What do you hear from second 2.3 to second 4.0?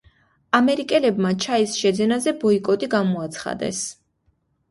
ბოიკოტი გამოაცხადეს.